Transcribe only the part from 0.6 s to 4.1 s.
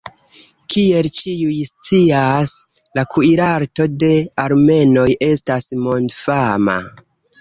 Kiel ĉiuj scias, la kuirarto de